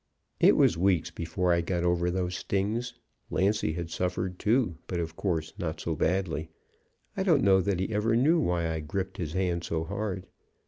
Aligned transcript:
"It 0.39 0.57
was 0.57 0.79
weeks 0.79 1.11
before 1.11 1.53
I 1.53 1.61
got 1.61 1.83
over 1.83 2.09
those 2.09 2.35
stings. 2.35 2.95
Lancy 3.29 3.73
had 3.73 3.91
suffered, 3.91 4.39
too, 4.39 4.79
but 4.87 4.99
of 4.99 5.15
course 5.15 5.53
not 5.59 5.79
so 5.79 5.95
badly. 5.95 6.49
I 7.15 7.21
don't 7.21 7.43
know 7.43 7.61
that 7.61 7.79
he 7.79 7.93
ever 7.93 8.15
knew 8.15 8.39
why 8.39 8.67
I 8.67 8.79
gripped 8.79 9.17
his 9.17 9.33
hand 9.33 9.63
so 9.63 9.83
hard. 9.83 10.25